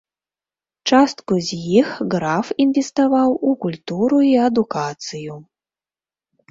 Частку 0.91 1.33
з 1.49 1.59
іх 1.81 1.89
граф 2.13 2.47
інвеставаў 2.67 3.29
у 3.51 3.55
культуру 3.67 4.17
і 4.33 4.35
адукацыю. 4.49 5.33